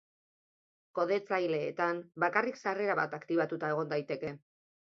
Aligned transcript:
Kodetzaileetan 0.99 2.01
bakarrik 2.25 2.59
sarrera 2.65 2.99
bat 3.03 3.15
aktibatuta 3.19 3.73
egon 3.77 3.93
daiteke. 3.97 4.37